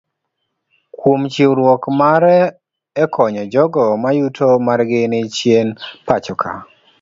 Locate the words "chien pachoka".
5.35-6.49